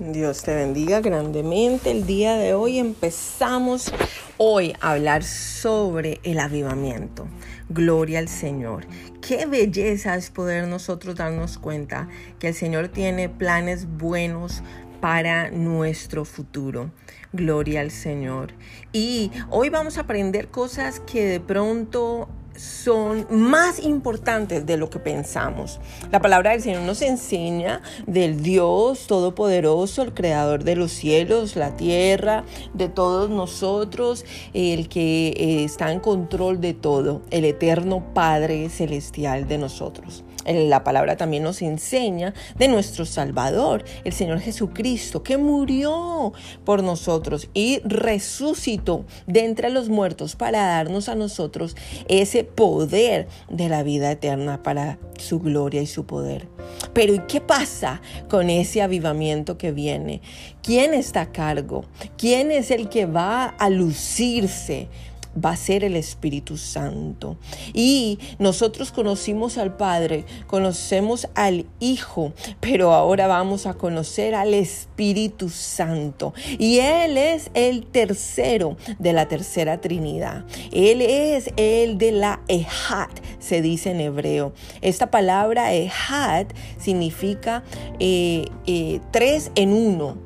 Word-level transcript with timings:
Dios 0.00 0.42
te 0.42 0.54
bendiga 0.54 1.02
grandemente. 1.02 1.90
El 1.90 2.06
día 2.06 2.34
de 2.36 2.54
hoy 2.54 2.78
empezamos 2.78 3.92
hoy 4.38 4.74
a 4.80 4.92
hablar 4.92 5.22
sobre 5.22 6.20
el 6.22 6.38
avivamiento. 6.38 7.28
Gloria 7.68 8.18
al 8.18 8.28
Señor. 8.28 8.86
Qué 9.20 9.44
belleza 9.44 10.16
es 10.16 10.30
poder 10.30 10.66
nosotros 10.68 11.16
darnos 11.16 11.58
cuenta 11.58 12.08
que 12.38 12.48
el 12.48 12.54
Señor 12.54 12.88
tiene 12.88 13.28
planes 13.28 13.86
buenos 13.98 14.62
para 15.02 15.50
nuestro 15.50 16.24
futuro. 16.24 16.90
Gloria 17.34 17.82
al 17.82 17.90
Señor. 17.90 18.54
Y 18.94 19.30
hoy 19.50 19.68
vamos 19.68 19.98
a 19.98 20.02
aprender 20.02 20.48
cosas 20.48 21.00
que 21.00 21.26
de 21.26 21.40
pronto 21.40 22.26
son 22.60 23.26
más 23.30 23.80
importantes 23.80 24.66
de 24.66 24.76
lo 24.76 24.90
que 24.90 24.98
pensamos. 24.98 25.80
La 26.10 26.20
palabra 26.20 26.50
del 26.50 26.60
Señor 26.60 26.82
nos 26.82 27.00
enseña 27.00 27.80
del 28.06 28.42
Dios 28.42 29.06
Todopoderoso, 29.06 30.02
el 30.02 30.12
Creador 30.12 30.64
de 30.64 30.76
los 30.76 30.92
cielos, 30.92 31.56
la 31.56 31.76
tierra, 31.76 32.44
de 32.74 32.88
todos 32.88 33.30
nosotros, 33.30 34.26
el 34.52 34.88
que 34.88 35.28
eh, 35.28 35.64
está 35.64 35.90
en 35.90 36.00
control 36.00 36.60
de 36.60 36.74
todo, 36.74 37.22
el 37.30 37.46
eterno 37.46 38.04
Padre 38.12 38.68
Celestial 38.68 39.48
de 39.48 39.58
nosotros. 39.58 40.24
La 40.46 40.84
palabra 40.84 41.16
también 41.16 41.42
nos 41.42 41.60
enseña 41.60 42.32
de 42.56 42.68
nuestro 42.68 43.04
Salvador, 43.04 43.84
el 44.04 44.12
Señor 44.12 44.40
Jesucristo, 44.40 45.22
que 45.22 45.36
murió 45.36 46.32
por 46.64 46.82
nosotros 46.82 47.48
y 47.52 47.80
resucitó 47.84 49.04
de 49.26 49.44
entre 49.44 49.70
los 49.70 49.88
muertos 49.88 50.36
para 50.36 50.66
darnos 50.66 51.08
a 51.08 51.14
nosotros 51.14 51.76
ese 52.08 52.44
poder 52.44 53.28
de 53.50 53.68
la 53.68 53.82
vida 53.82 54.10
eterna 54.10 54.62
para 54.62 54.98
su 55.18 55.40
gloria 55.40 55.82
y 55.82 55.86
su 55.86 56.06
poder. 56.06 56.48
Pero 56.94 57.14
¿y 57.14 57.20
qué 57.20 57.40
pasa 57.40 58.00
con 58.28 58.50
ese 58.50 58.82
avivamiento 58.82 59.58
que 59.58 59.72
viene? 59.72 60.22
¿Quién 60.62 60.94
está 60.94 61.22
a 61.22 61.32
cargo? 61.32 61.84
¿Quién 62.16 62.50
es 62.50 62.70
el 62.70 62.88
que 62.88 63.06
va 63.06 63.44
a 63.46 63.70
lucirse? 63.70 64.88
Va 65.36 65.50
a 65.50 65.56
ser 65.56 65.84
el 65.84 65.96
Espíritu 65.96 66.56
Santo. 66.56 67.36
Y 67.72 68.18
nosotros 68.38 68.92
conocimos 68.92 69.58
al 69.58 69.76
Padre, 69.76 70.24
conocemos 70.46 71.28
al 71.34 71.66
Hijo, 71.78 72.32
pero 72.60 72.92
ahora 72.92 73.26
vamos 73.26 73.66
a 73.66 73.74
conocer 73.74 74.34
al 74.34 74.54
Espíritu 74.54 75.48
Santo. 75.48 76.34
Y 76.58 76.78
Él 76.78 77.16
es 77.16 77.50
el 77.54 77.86
tercero 77.86 78.76
de 78.98 79.12
la 79.12 79.28
tercera 79.28 79.80
Trinidad. 79.80 80.44
Él 80.72 81.02
es 81.02 81.50
el 81.56 81.98
de 81.98 82.12
la 82.12 82.40
Ejat, 82.48 83.10
se 83.38 83.62
dice 83.62 83.90
en 83.90 84.00
hebreo. 84.00 84.52
Esta 84.80 85.10
palabra 85.10 85.72
Ejat 85.72 86.52
significa 86.78 87.62
eh, 87.98 88.46
eh, 88.66 89.00
tres 89.10 89.50
en 89.54 89.72
uno. 89.72 90.18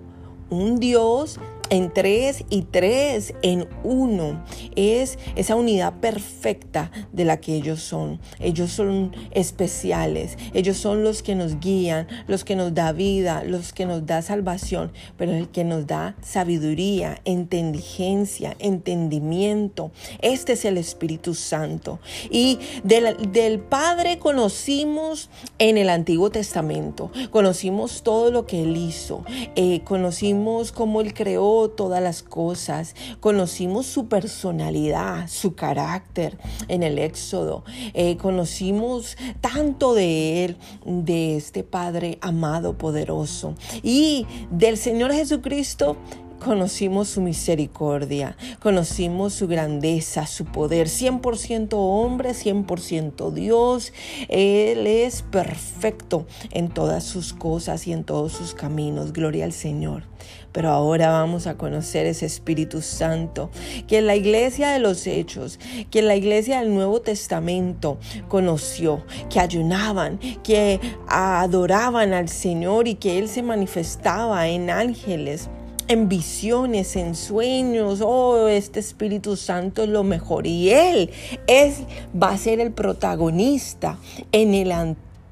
Un 0.50 0.78
Dios 0.78 1.40
en 1.70 1.92
tres 1.92 2.44
y 2.50 2.62
tres 2.62 3.34
en 3.42 3.68
uno. 3.82 4.44
Es 4.76 5.18
esa 5.36 5.56
unidad 5.56 5.94
perfecta 6.00 6.90
de 7.12 7.24
la 7.24 7.38
que 7.38 7.54
ellos 7.54 7.80
son. 7.80 8.20
Ellos 8.38 8.70
son 8.70 9.14
especiales. 9.30 10.36
Ellos 10.52 10.76
son 10.76 11.04
los 11.04 11.22
que 11.22 11.34
nos 11.34 11.60
guían, 11.60 12.06
los 12.26 12.44
que 12.44 12.56
nos 12.56 12.74
da 12.74 12.92
vida, 12.92 13.44
los 13.44 13.72
que 13.72 13.86
nos 13.86 14.06
da 14.06 14.22
salvación, 14.22 14.92
pero 15.16 15.32
el 15.32 15.48
que 15.48 15.64
nos 15.64 15.86
da 15.86 16.16
sabiduría, 16.22 17.20
inteligencia, 17.24 18.56
entendimiento. 18.58 19.90
Este 20.20 20.52
es 20.52 20.64
el 20.64 20.78
Espíritu 20.78 21.34
Santo. 21.34 22.00
Y 22.30 22.58
del, 22.82 23.60
Padre 23.60 24.18
conocimos 24.18 25.30
en 25.58 25.78
el 25.78 25.88
Antiguo 25.88 26.30
Testamento. 26.30 27.10
Conocimos 27.30 28.02
todo 28.02 28.30
lo 28.30 28.46
que 28.46 28.62
Él 28.62 28.76
hizo. 28.76 29.24
Eh, 29.56 29.80
conocimos 29.84 30.72
cómo 30.72 31.00
Él 31.00 31.14
creó 31.14 31.53
todas 31.76 32.02
las 32.02 32.22
cosas, 32.22 32.94
conocimos 33.20 33.86
su 33.86 34.08
personalidad, 34.08 35.28
su 35.28 35.54
carácter 35.54 36.38
en 36.68 36.82
el 36.82 36.98
Éxodo, 36.98 37.64
eh, 37.94 38.16
conocimos 38.16 39.16
tanto 39.40 39.94
de 39.94 40.44
Él, 40.44 40.56
de 40.84 41.36
este 41.36 41.62
Padre 41.62 42.18
amado, 42.20 42.76
poderoso, 42.76 43.54
y 43.82 44.26
del 44.50 44.76
Señor 44.76 45.12
Jesucristo 45.12 45.96
conocimos 46.44 47.08
su 47.08 47.20
misericordia, 47.20 48.36
conocimos 48.60 49.32
su 49.32 49.48
grandeza, 49.48 50.26
su 50.26 50.44
poder, 50.44 50.88
100% 50.88 51.70
hombre, 51.72 52.30
100% 52.30 53.32
Dios. 53.32 53.92
Él 54.28 54.86
es 54.86 55.22
perfecto 55.22 56.26
en 56.50 56.68
todas 56.68 57.04
sus 57.04 57.32
cosas 57.32 57.86
y 57.86 57.92
en 57.92 58.04
todos 58.04 58.32
sus 58.32 58.54
caminos. 58.54 59.12
Gloria 59.12 59.46
al 59.46 59.52
Señor. 59.52 60.04
Pero 60.52 60.70
ahora 60.70 61.10
vamos 61.10 61.48
a 61.48 61.56
conocer 61.56 62.06
ese 62.06 62.26
Espíritu 62.26 62.80
Santo 62.80 63.50
que 63.88 63.98
en 63.98 64.06
la 64.06 64.14
iglesia 64.14 64.70
de 64.70 64.78
los 64.78 65.06
Hechos, 65.06 65.58
que 65.90 65.98
en 65.98 66.06
la 66.06 66.14
iglesia 66.14 66.60
del 66.60 66.72
Nuevo 66.72 67.00
Testamento 67.00 67.98
conoció, 68.28 69.04
que 69.28 69.40
ayunaban, 69.40 70.18
que 70.44 70.78
adoraban 71.08 72.12
al 72.12 72.28
Señor 72.28 72.86
y 72.86 72.94
que 72.94 73.18
Él 73.18 73.28
se 73.28 73.42
manifestaba 73.42 74.46
en 74.46 74.70
ángeles 74.70 75.48
en 75.88 76.08
visiones, 76.08 76.96
en 76.96 77.14
sueños, 77.14 78.00
oh, 78.02 78.48
este 78.48 78.80
Espíritu 78.80 79.36
Santo 79.36 79.82
es 79.82 79.88
lo 79.88 80.04
mejor 80.04 80.46
y 80.46 80.70
Él 80.70 81.10
es, 81.46 81.82
va 82.20 82.30
a 82.30 82.38
ser 82.38 82.60
el 82.60 82.72
protagonista 82.72 83.98
en 84.32 84.54
el, 84.54 84.72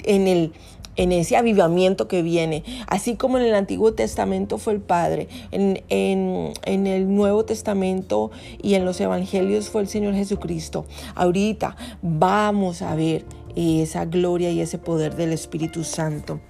en 0.04 0.28
el 0.28 0.52
en 0.96 1.12
ese 1.12 1.36
avivamiento 1.36 2.08
que 2.08 2.22
viene. 2.22 2.64
Así 2.86 3.16
como 3.16 3.38
en 3.38 3.44
el 3.44 3.54
Antiguo 3.54 3.94
Testamento 3.94 4.58
fue 4.58 4.74
el 4.74 4.80
Padre, 4.80 5.28
en, 5.50 5.82
en, 5.88 6.52
en, 6.64 6.86
el 6.86 7.14
Nuevo 7.14 7.44
Testamento 7.44 8.30
y 8.62 8.74
en 8.74 8.84
los 8.84 9.00
Evangelios 9.00 9.70
fue 9.70 9.82
el 9.82 9.88
Señor 9.88 10.14
Jesucristo. 10.14 10.84
Ahorita 11.14 11.76
vamos 12.02 12.82
a 12.82 12.94
ver 12.94 13.24
esa 13.56 14.04
gloria 14.04 14.50
y 14.50 14.60
ese 14.60 14.78
poder 14.78 15.16
del 15.16 15.32
Espíritu 15.32 15.84
Santo. 15.84 16.40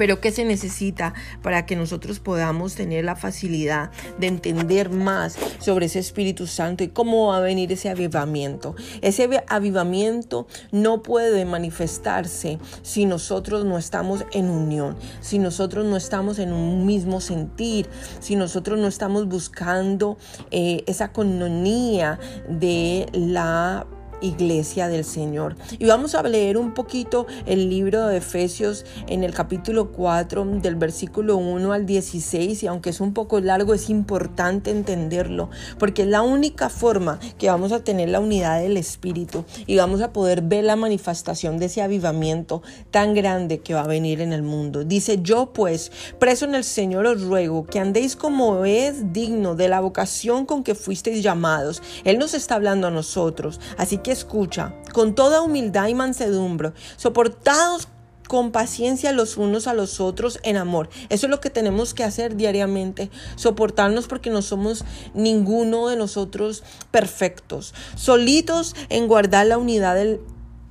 Pero 0.00 0.18
¿qué 0.18 0.32
se 0.32 0.46
necesita 0.46 1.12
para 1.42 1.66
que 1.66 1.76
nosotros 1.76 2.20
podamos 2.20 2.74
tener 2.74 3.04
la 3.04 3.16
facilidad 3.16 3.90
de 4.18 4.28
entender 4.28 4.88
más 4.88 5.36
sobre 5.58 5.84
ese 5.84 5.98
Espíritu 5.98 6.46
Santo 6.46 6.82
y 6.82 6.88
cómo 6.88 7.26
va 7.26 7.36
a 7.36 7.40
venir 7.40 7.70
ese 7.70 7.90
avivamiento? 7.90 8.74
Ese 9.02 9.28
avivamiento 9.46 10.46
no 10.72 11.02
puede 11.02 11.44
manifestarse 11.44 12.58
si 12.80 13.04
nosotros 13.04 13.66
no 13.66 13.76
estamos 13.76 14.24
en 14.32 14.48
unión, 14.48 14.96
si 15.20 15.38
nosotros 15.38 15.84
no 15.84 15.98
estamos 15.98 16.38
en 16.38 16.54
un 16.54 16.86
mismo 16.86 17.20
sentir, 17.20 17.86
si 18.20 18.36
nosotros 18.36 18.78
no 18.78 18.86
estamos 18.86 19.28
buscando 19.28 20.16
eh, 20.50 20.82
esa 20.86 21.12
cononía 21.12 22.18
de 22.48 23.04
la 23.12 23.86
iglesia 24.20 24.88
del 24.88 25.04
Señor. 25.04 25.56
Y 25.78 25.86
vamos 25.86 26.14
a 26.14 26.22
leer 26.22 26.56
un 26.56 26.74
poquito 26.74 27.26
el 27.46 27.68
libro 27.68 28.06
de 28.06 28.18
Efesios 28.18 28.84
en 29.08 29.24
el 29.24 29.34
capítulo 29.34 29.92
4 29.92 30.44
del 30.62 30.76
versículo 30.76 31.36
1 31.36 31.72
al 31.72 31.86
16 31.86 32.62
y 32.62 32.66
aunque 32.66 32.90
es 32.90 33.00
un 33.00 33.12
poco 33.12 33.40
largo 33.40 33.74
es 33.74 33.90
importante 33.90 34.70
entenderlo 34.70 35.50
porque 35.78 36.02
es 36.02 36.08
la 36.08 36.22
única 36.22 36.68
forma 36.68 37.18
que 37.38 37.48
vamos 37.48 37.72
a 37.72 37.82
tener 37.84 38.08
la 38.08 38.20
unidad 38.20 38.60
del 38.60 38.76
Espíritu 38.76 39.44
y 39.66 39.76
vamos 39.76 40.00
a 40.00 40.12
poder 40.12 40.42
ver 40.42 40.64
la 40.64 40.76
manifestación 40.76 41.58
de 41.58 41.66
ese 41.66 41.82
avivamiento 41.82 42.62
tan 42.90 43.14
grande 43.14 43.60
que 43.60 43.74
va 43.74 43.82
a 43.82 43.86
venir 43.86 44.20
en 44.20 44.32
el 44.32 44.42
mundo. 44.42 44.84
Dice, 44.84 45.20
yo 45.22 45.52
pues, 45.52 45.92
preso 46.18 46.44
en 46.44 46.54
el 46.54 46.64
Señor, 46.64 47.06
os 47.06 47.22
ruego 47.22 47.66
que 47.66 47.78
andéis 47.78 48.16
como 48.16 48.64
es 48.64 49.12
digno 49.12 49.54
de 49.54 49.68
la 49.68 49.80
vocación 49.80 50.46
con 50.46 50.64
que 50.64 50.74
fuisteis 50.74 51.22
llamados. 51.22 51.82
Él 52.04 52.18
nos 52.18 52.34
está 52.34 52.56
hablando 52.56 52.86
a 52.86 52.90
nosotros, 52.90 53.60
así 53.76 53.98
que 53.98 54.09
escucha, 54.12 54.74
con 54.92 55.14
toda 55.14 55.42
humildad 55.42 55.88
y 55.88 55.94
mansedumbre, 55.94 56.72
soportados 56.96 57.88
con 58.30 58.52
paciencia 58.52 59.10
los 59.10 59.36
unos 59.36 59.66
a 59.66 59.74
los 59.74 59.98
otros 59.98 60.38
en 60.44 60.56
amor. 60.56 60.88
Eso 61.08 61.26
es 61.26 61.30
lo 61.30 61.40
que 61.40 61.50
tenemos 61.50 61.94
que 61.94 62.04
hacer 62.04 62.36
diariamente, 62.36 63.10
soportarnos 63.34 64.06
porque 64.06 64.30
no 64.30 64.40
somos 64.40 64.84
ninguno 65.14 65.88
de 65.88 65.96
nosotros 65.96 66.62
perfectos, 66.92 67.74
solitos 67.96 68.76
en 68.88 69.08
guardar 69.08 69.46
la 69.46 69.58
unidad 69.58 69.96
del... 69.96 70.20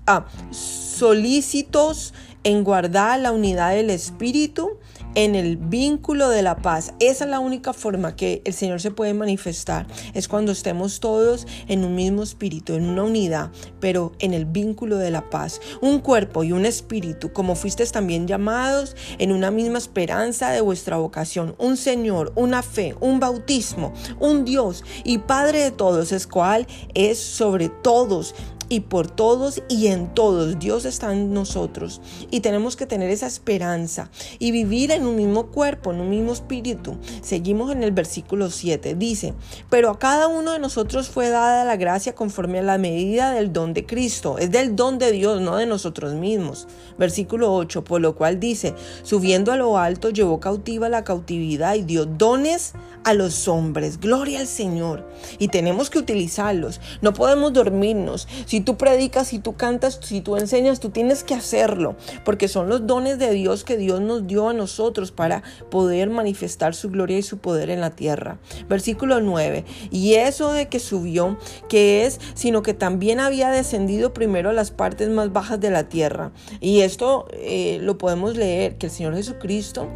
Ah, 0.08 0.25
solícitos 0.52 2.14
en 2.46 2.64
guardar 2.64 3.19
la 3.19 3.34
unidad 3.34 3.72
del 3.72 3.90
espíritu 3.90 4.79
en 5.16 5.36
el 5.36 5.58
vínculo 5.58 6.30
de 6.30 6.42
la 6.42 6.58
paz. 6.58 6.94
Esa 7.00 7.24
es 7.26 7.30
la 7.30 7.40
única 7.40 7.74
forma 7.74 8.16
que 8.16 8.42
el 8.46 8.54
Señor 8.54 8.82
se 8.82 8.92
puede 8.92 9.14
manifestar. 9.14 9.88
Es 10.14 10.28
cuando 10.28 10.52
estemos 10.52 11.00
todos 11.00 11.48
en 11.68 11.84
un 11.84 11.96
mismo 11.96 12.24
espíritu, 12.24 12.74
en 12.74 12.88
una 12.88 13.04
unidad, 13.04 13.52
pero 13.80 14.14
en 14.20 14.34
el 14.34 14.46
vínculo 14.46 14.98
de 14.98 15.12
la 15.12 15.30
paz. 15.30 15.62
Un 15.82 16.00
cuerpo 16.00 16.44
y 16.44 16.52
un 16.52 16.66
espíritu, 16.66 17.34
como 17.34 17.56
fuisteis 17.56 17.92
también 17.92 18.28
llamados 18.28 18.96
en 19.18 19.32
una 19.32 19.52
misma 19.52 19.78
esperanza 19.78 20.52
de 20.52 20.62
vuestra 20.62 20.98
vocación. 20.98 21.56
Un 21.58 21.78
Señor, 21.78 22.32
una 22.36 22.62
fe, 22.62 22.96
un 23.00 23.20
bautismo, 23.20 23.94
un 24.20 24.46
Dios 24.46 24.84
y 25.04 25.20
Padre 25.20 25.60
de 25.60 25.72
todos, 25.72 26.12
es 26.12 26.28
cual 26.28 26.68
es 26.94 27.20
sobre 27.20 27.70
todos 27.70 28.36
y 28.69 28.81
por 28.81 29.10
todos 29.10 29.62
y 29.68 29.88
en 29.88 30.13
todos. 30.13 30.60
Dios 30.60 30.86
está 30.86 31.12
en 31.12 31.33
nosotros 31.33 32.01
y 32.31 32.39
tenemos 32.39 32.75
que 32.75 32.86
tener 32.86 33.10
esa 33.10 33.27
esperanza 33.27 34.10
y 34.38 34.51
vivir 34.51 34.92
en 34.92 35.06
un 35.06 35.16
mismo 35.16 35.48
cuerpo, 35.48 35.92
en 35.92 36.00
un 36.00 36.10
mismo 36.10 36.31
espíritu. 36.31 36.95
Seguimos 37.21 37.71
en 37.71 37.83
el 37.83 37.92
versículo 37.92 38.50
7. 38.50 38.95
Dice, 38.95 39.33
pero 39.69 39.89
a 39.89 40.00
cada 40.00 40.27
uno 40.27 40.54
de 40.54 40.60
nosotros 40.60 41.10
fue 41.10 41.30
dada 41.30 41.66
la 41.66 41.77
gracia 41.77 42.16
conforme 42.16 42.60
a 42.60 42.63
la 42.63 42.77
medida 42.77 43.31
del 43.31 43.51
don 43.51 43.74
de 43.74 43.86
Cristo. 43.86 44.38
Es 44.38 44.51
del 44.51 44.75
don 44.75 45.00
de 45.00 45.12
Dios, 45.12 45.42
no 45.42 45.57
de 45.57 45.66
nosotros 45.66 46.13
mismos. 46.13 46.68
Versículo 46.98 47.54
8, 47.54 47.83
por 47.83 48.01
lo 48.01 48.16
cual 48.16 48.39
dice, 48.39 48.75
subiendo 49.04 49.51
a 49.51 49.57
lo 49.57 49.77
alto, 49.77 50.10
llevó 50.10 50.39
cautiva 50.39 50.89
la 50.89 51.04
cautividad 51.04 51.75
y 51.75 51.81
dio 51.81 52.06
dones 52.06 52.74
a 53.04 53.13
los 53.13 53.48
hombres. 53.48 54.00
Gloria 54.00 54.40
al 54.40 54.48
Señor. 54.48 55.07
Y 55.38 55.50
tenemos 55.50 55.90
que 55.90 56.00
utilizarlos. 56.00 56.80
No 57.01 57.13
podemos 57.13 57.54
dormirnos. 57.54 58.28
Si 58.46 58.62
tú 58.62 58.78
predicas, 58.78 59.28
si 59.28 59.40
tú 59.40 59.56
cantas, 59.56 60.00
si 60.01 60.22
tú 60.22 60.38
enseñas, 60.38 60.80
tú 60.80 60.90
tienes 60.90 61.24
que 61.24 61.36
hacerlo. 61.36 61.96
Porque 62.25 62.48
son 62.48 62.69
los 62.69 62.88
dones 62.88 63.19
de 63.19 63.31
Dios 63.31 63.63
que 63.63 63.78
Dios 63.78 64.01
nos 64.01 64.28
dio 64.28 64.50
a 64.50 64.54
nosotros 64.54 65.12
para 65.12 65.44
poder 65.69 66.10
manifestar 66.10 66.75
su 66.75 66.90
gloria 66.90 67.18
y 67.18 67.24
su 67.24 67.38
poder 67.38 67.69
en 67.69 67.81
la 67.81 67.92
tierra. 67.92 68.40
Versículo 68.68 69.22
9. 69.22 69.66
Y 69.92 70.16
eso 70.16 70.54
de 70.54 70.68
que 70.68 70.80
subió, 70.80 71.38
que 71.68 72.06
es, 72.06 72.19
sino 72.34 72.62
que 72.62 72.74
también 72.74 73.19
había 73.19 73.50
descendido 73.50 74.13
primero 74.13 74.50
a 74.50 74.54
las 74.54 74.72
partes 74.72 75.10
más 75.10 75.31
bajas 75.31 75.60
de 75.60 75.72
la 75.72 75.90
tierra. 75.90 76.31
Y 76.60 76.81
esto 76.81 77.28
eh, 77.34 77.80
lo 77.81 77.98
podemos 77.98 78.36
leer, 78.36 78.78
que 78.78 78.88
el 78.88 78.92
Señor 78.92 79.16
Jesucristo 79.16 79.88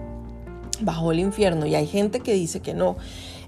bajó 0.82 1.12
el 1.12 1.20
infierno 1.20 1.66
y 1.66 1.76
hay 1.76 1.88
gente 1.88 2.20
que 2.20 2.34
dice 2.34 2.60
que 2.60 2.74
no. 2.74 2.98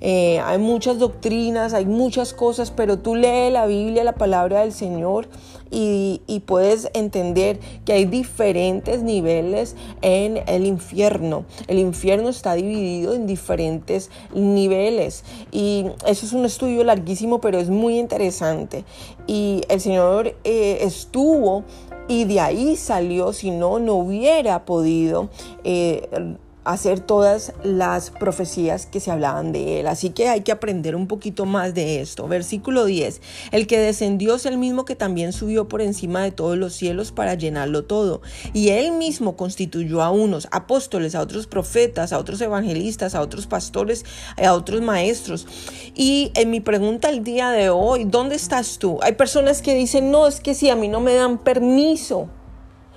Eh, 0.02 0.40
hay 0.40 0.58
muchas 0.58 1.00
doctrinas, 1.00 1.74
hay 1.74 1.86
muchas 1.86 2.34
cosas, 2.34 2.70
pero 2.70 3.00
tú 3.00 3.16
lees 3.16 3.52
la 3.52 3.66
Biblia, 3.66 4.04
la 4.04 4.14
palabra 4.14 4.62
del 4.62 4.74
Señor 4.74 5.28
y, 5.72 6.22
y, 6.28 6.42
puedes 6.42 6.90
entender 6.94 7.60
que 7.86 7.94
hay 7.94 8.06
diferentes 8.06 9.02
niveles 9.02 9.76
en 10.02 10.42
el 10.48 10.66
infierno. 10.66 11.46
El 11.68 11.80
infierno 11.80 12.30
está 12.30 12.54
dividido 12.54 13.14
en 13.14 13.26
diferentes 13.26 14.12
niveles 14.34 15.24
y 15.52 15.88
eso 16.06 16.26
es 16.26 16.34
un 16.34 16.46
estudio 16.46 16.84
larguísimo, 16.84 17.42
pero 17.42 17.58
es 17.58 17.70
muy 17.70 17.98
interesante. 17.98 18.84
Y 19.28 19.62
el 19.70 19.82
Señor 19.82 20.36
eh, 20.44 20.80
estuvo 20.82 21.64
y 22.08 22.26
de 22.26 22.40
ahí 22.40 22.76
salió, 22.76 23.34
si 23.34 23.50
no, 23.50 23.80
no 23.80 23.96
hubiera 23.96 24.66
podido 24.66 25.30
eh, 25.64 26.38
hacer 26.66 27.00
todas 27.00 27.54
las 27.64 28.10
profecías 28.10 28.88
que 28.88 29.00
se 29.00 29.12
hablaban 29.12 29.52
de 29.52 29.80
él. 29.80 29.88
Así 29.88 30.10
que 30.10 30.28
hay 30.28 30.42
que 30.42 30.52
aprender 30.52 30.96
un 30.96 31.08
poquito 31.08 31.46
más 31.46 31.74
de 31.74 32.02
esto. 32.02 32.28
Versículo 32.28 32.86
10. 32.86 33.22
El 33.52 33.68
que 33.68 33.80
descendió 33.80 34.36
es 34.36 34.46
el 34.46 34.58
mismo 34.58 34.84
que 34.84 34.96
también 34.96 35.32
subió 35.32 35.68
por 35.68 35.82
encima 35.82 36.24
de 36.24 36.32
todos 36.32 36.58
los 36.58 36.74
cielos 36.74 37.12
para 37.12 37.36
llenarlo 37.36 37.86
todo. 37.86 38.22
Y 38.54 38.70
él 38.70 38.92
mismo 38.94 39.38
constituyó 39.38 40.02
a 40.02 40.12
unos 40.12 40.48
apóstoles, 40.52 41.16
a 41.16 41.22
otros 41.22 41.48
profetas, 41.48 42.12
a 42.12 42.20
otros 42.20 42.42
evangelistas, 42.42 43.16
a 43.16 43.22
otros 43.22 43.48
pastores, 43.48 44.04
a 44.44 44.54
otros 44.54 44.82
maestros. 44.82 45.48
Y 45.94 46.32
en 46.34 46.50
mi 46.50 46.60
pregunta 46.60 47.10
el 47.10 47.24
día 47.24 47.52
de 47.52 47.70
hoy, 47.70 48.06
¿dónde 48.06 48.36
estás 48.36 48.80
tú? 48.80 49.00
Hay 49.04 49.14
personas 49.14 49.62
que 49.62 49.76
dicen, 49.76 50.10
no, 50.12 50.28
es 50.28 50.40
que 50.40 50.56
si 50.56 50.70
a 50.70 50.76
mí 50.76 50.88
no 50.88 51.00
me 51.00 51.14
dan 51.14 51.38
permiso 51.38 52.28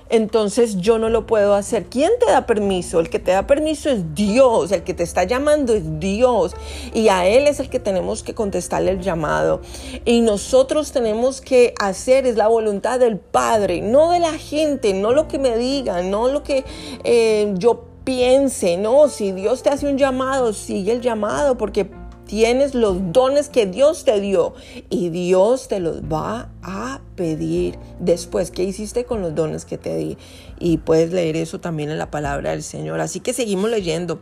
entonces 0.09 0.77
yo 0.77 0.97
no 0.97 1.09
lo 1.09 1.25
puedo 1.25 1.53
hacer. 1.53 1.85
¿Quién 1.85 2.11
te 2.19 2.25
da 2.25 2.45
permiso? 2.45 2.99
El 2.99 3.09
que 3.09 3.19
te 3.19 3.31
da 3.31 3.47
permiso 3.47 3.89
es 3.89 4.15
Dios, 4.15 4.71
el 4.71 4.83
que 4.83 4.93
te 4.93 5.03
está 5.03 5.23
llamando 5.23 5.73
es 5.73 5.99
Dios 5.99 6.55
y 6.93 7.09
a 7.09 7.27
Él 7.27 7.47
es 7.47 7.59
el 7.59 7.69
que 7.69 7.79
tenemos 7.79 8.23
que 8.23 8.33
contestarle 8.33 8.91
el 8.91 9.01
llamado. 9.01 9.61
Y 10.05 10.21
nosotros 10.21 10.91
tenemos 10.91 11.41
que 11.41 11.73
hacer 11.79 12.25
es 12.25 12.35
la 12.35 12.47
voluntad 12.47 12.99
del 12.99 13.17
Padre, 13.17 13.81
no 13.81 14.11
de 14.11 14.19
la 14.19 14.33
gente, 14.33 14.93
no 14.93 15.11
lo 15.11 15.27
que 15.27 15.39
me 15.39 15.57
digan, 15.57 16.09
no 16.09 16.27
lo 16.27 16.43
que 16.43 16.65
eh, 17.03 17.53
yo 17.57 17.85
piense, 18.03 18.77
no, 18.77 19.07
si 19.07 19.31
Dios 19.31 19.61
te 19.61 19.69
hace 19.69 19.87
un 19.87 19.97
llamado, 19.97 20.53
sigue 20.53 20.93
el 20.93 21.01
llamado 21.01 21.57
porque 21.57 21.87
tienes 22.29 22.75
los 22.75 23.11
dones 23.11 23.49
que 23.49 23.65
Dios 23.65 24.05
te 24.05 24.21
dio 24.21 24.53
y 24.91 25.09
Dios 25.09 25.67
te 25.67 25.79
los 25.79 26.03
va 26.03 26.51
a 26.61 27.01
pedir 27.15 27.79
después. 27.99 28.51
¿Qué 28.51 28.63
hiciste 28.63 29.03
con 29.03 29.21
los 29.21 29.33
dones 29.33 29.65
que 29.65 29.79
te 29.79 29.97
di? 29.97 30.15
Y 30.59 30.77
puedes 30.77 31.11
leer 31.11 31.35
eso 31.35 31.59
también 31.59 31.89
en 31.89 31.97
la 31.97 32.11
palabra 32.11 32.51
del 32.51 32.61
Señor. 32.61 33.01
Así 33.01 33.19
que 33.19 33.33
seguimos 33.33 33.71
leyendo 33.71 34.21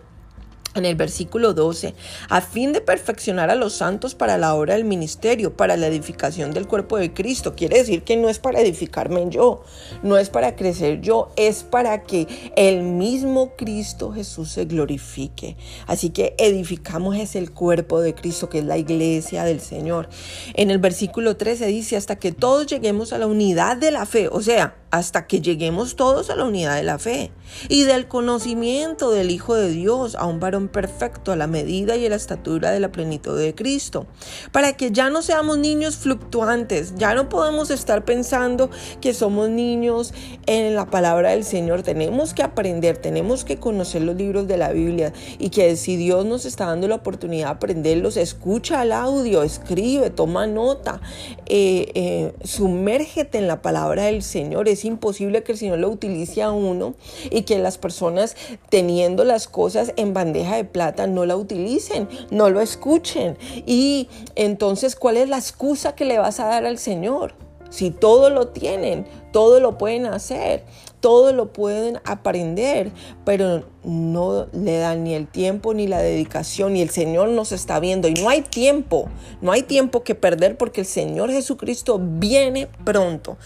en 0.78 0.86
el 0.86 0.96
versículo 0.96 1.54
12, 1.54 1.94
a 2.30 2.42
fin 2.42 2.74
de 2.74 2.82
perfeccionar 2.82 3.50
a 3.50 3.56
los 3.56 3.74
santos 3.74 4.16
para 4.16 4.38
la 4.38 4.54
obra 4.56 4.76
del 4.76 4.86
ministerio, 4.86 5.56
para 5.56 5.78
la 5.78 5.88
edificación 5.88 6.52
del 6.52 6.68
cuerpo 6.68 6.98
de 6.98 7.14
Cristo. 7.14 7.56
Quiere 7.56 7.78
decir 7.78 8.04
que 8.04 8.18
no 8.18 8.30
es 8.30 8.40
para 8.40 8.62
edificarme 8.62 9.26
yo, 9.30 9.64
no 10.04 10.18
es 10.18 10.30
para 10.30 10.56
crecer 10.56 11.02
yo, 11.02 11.32
es 11.36 11.64
para 11.64 12.04
que 12.04 12.28
el 12.56 12.84
mismo 12.84 13.56
Cristo 13.56 14.12
Jesús 14.12 14.52
se 14.52 14.66
glorifique. 14.66 15.58
Así 15.88 16.10
que 16.10 16.36
edificamos 16.38 17.16
es 17.16 17.36
el 17.36 17.52
cuerpo 17.52 18.02
de 18.02 18.14
Cristo, 18.14 18.50
que 18.50 18.60
es 18.60 18.66
la 18.66 18.78
iglesia 18.78 19.44
del 19.44 19.60
Señor. 19.60 20.10
En 20.54 20.72
el 20.72 20.80
versículo 20.80 21.38
13 21.38 21.68
dice, 21.68 21.98
hasta 21.98 22.18
que 22.18 22.32
todos 22.32 22.68
lleguemos 22.68 23.14
a 23.14 23.18
la 23.18 23.28
unidad 23.28 23.78
de 23.78 23.92
la 23.92 24.06
fe, 24.06 24.28
o 24.32 24.42
sea, 24.42 24.76
hasta 24.90 25.28
que 25.28 25.42
lleguemos 25.42 25.96
todos 25.96 26.30
a 26.30 26.36
la 26.36 26.46
unidad 26.46 26.76
de 26.76 26.84
la 26.84 26.98
fe 26.98 27.32
y 27.70 27.84
del 27.84 28.08
conocimiento 28.08 29.12
del 29.12 29.32
Hijo 29.32 29.56
de 29.56 29.70
Dios, 29.70 30.16
a 30.16 30.26
un 30.26 30.40
varón 30.40 30.68
perfecto, 30.70 31.32
a 31.32 31.36
la 31.36 31.48
medida 31.48 31.96
y 31.98 32.06
a 32.06 32.10
la 32.10 32.16
estatura 32.16 32.72
de 32.72 32.80
la 32.80 32.92
plenitud 32.92 33.38
de 33.38 33.54
Cristo, 33.54 34.08
para 34.52 34.74
que 34.74 34.92
ya 34.92 35.10
no 35.10 35.22
seamos 35.22 35.58
niños 35.58 35.98
fluctuantes, 35.98 36.96
ya 36.96 37.14
no 37.14 37.30
podemos 37.30 37.70
estar 37.70 38.06
pensando 38.06 38.70
que 39.02 39.14
somos 39.14 39.50
niños 39.50 40.14
en 40.46 40.76
la 40.76 40.86
palabra 40.86 41.32
del 41.32 41.44
Señor, 41.44 41.84
tenemos 41.84 42.34
que 42.34 42.44
aprender, 42.44 42.98
tenemos 42.98 43.44
que 43.44 43.58
conocer 43.58 44.02
los 44.02 44.16
libros 44.16 44.48
de 44.48 44.58
la 44.58 44.72
Biblia 44.72 45.14
y 45.40 45.50
que 45.50 45.76
si 45.76 45.98
Dios 45.98 46.26
nos 46.26 46.46
está 46.46 46.66
dando 46.66 46.88
la 46.88 46.96
oportunidad 46.96 47.48
de 47.48 47.52
aprenderlos, 47.52 48.18
escucha 48.18 48.84
el 48.84 48.92
audio, 48.92 49.44
escribe, 49.44 50.10
toma 50.10 50.48
nota, 50.48 51.02
eh, 51.46 51.92
eh, 51.96 52.34
sumérgete 52.44 53.38
en 53.38 53.48
la 53.48 53.62
palabra 53.62 54.04
del 54.04 54.24
Señor, 54.24 54.70
es 54.78 54.86
imposible 54.86 55.44
que 55.44 55.52
el 55.52 55.58
Señor 55.58 55.80
lo 55.80 55.90
utilice 55.90 56.42
a 56.42 56.52
uno 56.52 56.96
y 57.30 57.42
que 57.42 57.58
las 57.58 57.78
personas 57.78 58.36
teniendo 58.70 59.24
las 59.24 59.48
cosas 59.48 59.94
en 59.98 60.14
bandeja 60.14 60.56
de 60.56 60.64
plata 60.64 61.08
no 61.08 61.26
la 61.26 61.36
utilicen, 61.36 62.08
no 62.32 62.50
lo 62.50 62.62
escuchen. 62.62 63.38
Y 63.66 64.08
entonces, 64.36 64.96
¿cuál 64.96 65.18
es 65.18 65.30
la 65.30 65.38
excusa 65.38 65.96
que 65.96 66.06
le 66.06 66.20
vas 66.20 66.40
a 66.40 66.46
dar 66.46 66.66
al 66.66 66.78
Señor? 66.78 67.34
Si 67.70 67.92
todo 67.92 68.30
lo 68.30 68.50
tienen, 68.50 69.06
todo 69.34 69.60
lo 69.60 69.78
pueden 69.78 70.06
hacer, 70.06 70.64
todo 71.00 71.32
lo 71.34 71.54
pueden 71.54 72.00
aprender, 72.06 72.92
pero 73.24 73.64
no 73.84 74.48
le 74.52 74.78
dan 74.80 75.04
ni 75.04 75.14
el 75.14 75.28
tiempo 75.28 75.74
ni 75.74 75.88
la 75.88 76.00
dedicación 76.00 76.76
y 76.76 76.82
el 76.82 76.90
Señor 76.90 77.30
nos 77.30 77.52
está 77.52 77.80
viendo 77.80 78.08
y 78.08 78.16
no 78.16 78.30
hay 78.30 78.42
tiempo, 78.42 79.10
no 79.42 79.52
hay 79.52 79.64
tiempo 79.64 80.04
que 80.04 80.16
perder 80.16 80.58
porque 80.58 80.82
el 80.82 80.88
Señor 80.88 81.32
Jesucristo 81.32 82.00
viene 82.02 82.68
pronto. 82.84 83.38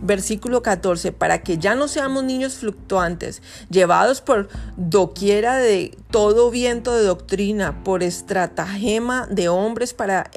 Versículo 0.00 0.62
14, 0.62 1.12
para 1.12 1.42
que 1.42 1.58
ya 1.58 1.74
no 1.74 1.88
seamos 1.88 2.24
niños 2.24 2.54
fluctuantes, 2.54 3.42
llevados 3.70 4.20
por 4.20 4.48
doquiera 4.76 5.58
de 5.58 5.96
todo 6.10 6.50
viento 6.50 6.94
de 6.94 7.02
doctrina, 7.02 7.82
por 7.84 8.02
estratagema 8.02 9.26
de 9.30 9.48
hombres 9.48 9.94
para 9.94 10.30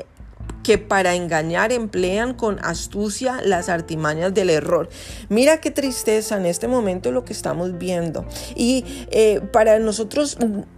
que 0.64 0.78
para 0.78 1.14
engañar 1.14 1.72
emplean 1.72 2.34
con 2.34 2.58
astucia 2.64 3.42
las 3.44 3.70
artimañas 3.70 4.34
del 4.34 4.50
error. 4.50 4.90
Mira 5.30 5.60
qué 5.60 5.72
tristeza 5.72 6.38
en 6.38 6.46
este 6.46 6.68
momento 6.68 7.12
lo 7.12 7.26
que 7.26 7.34
estamos 7.34 7.78
viendo. 7.78 8.26
Y 8.56 8.86
eh, 9.12 9.42
para 9.52 9.78
nosotros 9.80 10.38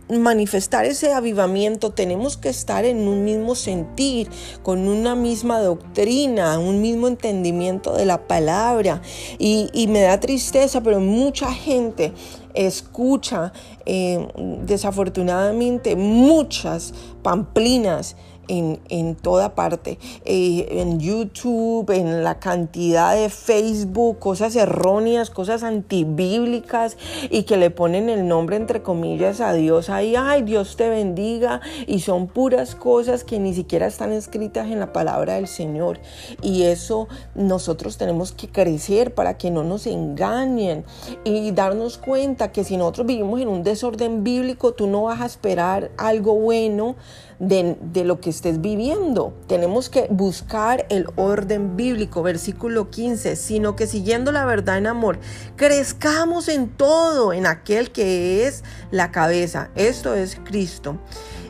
manifestar 0.10 0.86
ese 0.86 1.13
avivamiento 1.13 1.91
tenemos 1.91 2.38
que 2.38 2.50
estar 2.50 2.86
en 2.86 3.07
un 3.07 3.24
mismo 3.24 3.55
sentir, 3.55 4.29
con 4.62 4.88
una 4.88 5.15
misma 5.15 5.60
doctrina, 5.60 6.60
un 6.60 6.81
mismo 6.81 7.07
entendimiento 7.07 7.95
de 7.95 8.05
la 8.05 8.27
palabra. 8.27 9.01
Y, 9.38 9.86
me 9.86 10.01
da 10.01 10.19
tristeza, 10.19 10.81
pero 10.81 11.00
mucha 11.00 11.53
gente 11.53 12.12
escucha 12.55 13.53
eh, 13.86 14.27
desafortunadamente 14.63 15.95
muchas 15.95 16.93
pamplinas 17.22 18.15
en, 18.47 19.15
toda 19.15 19.55
parte, 19.55 19.97
eh, 20.25 20.67
en 20.69 20.99
YouTube, 20.99 21.89
en 21.91 22.23
la 22.23 22.39
cantidad 22.39 23.15
de 23.15 23.29
Facebook, 23.29 24.19
cosas 24.19 24.55
erróneas, 24.55 25.29
cosas 25.29 25.63
antibíblicas 25.63 26.97
y 27.29 27.43
que 27.43 27.57
le 27.57 27.69
ponen 27.69 28.09
el 28.09 28.27
nombre 28.27 28.55
entre 28.55 28.81
comillas 28.81 29.41
a 29.41 29.53
Dios 29.53 29.89
ahí, 29.89 30.15
ay, 30.15 30.43
Dios 30.43 30.75
te 30.75 30.89
bendiga 30.89 31.61
y 31.87 31.99
son 31.99 32.27
puras 32.27 32.75
cosas 32.75 33.23
que 33.23 33.39
ni 33.39 33.53
siquiera 33.53 33.87
están 33.87 34.11
escritas 34.11 34.67
en 34.67 34.79
la 34.79 34.93
palabra 34.93 35.35
del 35.35 35.47
Señor. 35.47 35.99
Y 36.41 36.63
eso 36.63 37.07
nosotros 37.33 37.97
tenemos 37.97 38.31
que 38.31 38.49
crecer 38.49 39.13
para 39.13 39.37
que 39.37 39.51
no 39.51 39.63
nos 39.63 39.87
engañen 39.87 40.85
y 41.23 41.51
darnos 41.51 41.97
cuenta 41.97 42.51
que 42.51 42.63
si 42.63 42.77
nosotros 42.77 43.07
vivimos 43.07 43.41
en 43.41 43.47
un 43.47 43.63
desorden 43.63 44.23
bíblico, 44.23 44.73
tú 44.73 44.87
no 44.87 45.03
vas 45.03 45.21
a 45.21 45.25
esperar 45.25 45.91
algo 45.97 46.35
bueno 46.35 46.95
de, 47.39 48.04
lo 48.04 48.20
que 48.20 48.30
estés 48.30 48.62
viviendo. 48.62 49.34
Tenemos 49.48 49.89
que 49.89 50.08
buscar 50.10 50.86
el 50.89 51.08
orden 51.15 51.75
bíblico, 51.75 52.24
versículo 52.24 52.89
15, 52.89 53.36
sino 53.36 53.75
que 53.75 53.88
siguiendo 53.88 54.32
la 54.32 54.46
verdad 54.46 54.77
en 54.77 54.88
amor, 54.88 55.20
crezcamos 55.56 56.48
en 56.48 56.70
todo, 56.70 57.34
en 57.34 57.46
aquel 57.46 57.92
que 57.92 58.48
es 58.48 58.63
la 58.92 59.12
cabeza. 59.12 59.70
Esto 59.75 60.13
es 60.13 60.38
Cristo, 60.44 60.98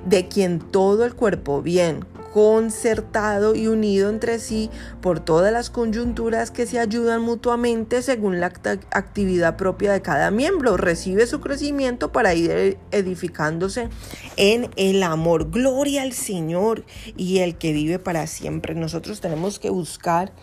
de 0.06 0.28
quien 0.28 0.60
todo 0.60 1.06
el 1.06 1.16
cuerpo 1.16 1.62
bien 1.62 2.06
concertado 2.36 3.56
y 3.56 3.68
unido 3.68 4.10
entre 4.10 4.40
sí 4.40 4.70
por 5.00 5.22
todas 5.22 5.54
las 5.54 5.70
coyunturas 5.70 6.52
que 6.52 6.68
se 6.68 6.80
ayudan 6.80 7.22
mutuamente 7.22 8.02
según 8.02 8.42
la 8.42 8.48
actividad 8.48 9.56
propia 9.56 9.94
de 9.94 10.02
cada 10.02 10.32
miembro. 10.32 10.76
Recibe 10.76 11.28
su 11.28 11.40
crecimiento 11.40 12.12
para 12.12 12.34
ir 12.34 12.78
edificándose 12.92 13.88
en 14.36 14.70
el 14.76 15.02
amor. 15.04 15.50
Gloria 15.50 16.02
al 16.02 16.12
Señor 16.12 16.84
y 17.16 17.38
el 17.38 17.58
que 17.58 17.72
vive 17.72 18.00
para 18.00 18.28
siempre. 18.28 18.76
Nosotros 18.76 19.22
tenemos 19.22 19.58
que 19.58 19.70
buscar 19.70 20.34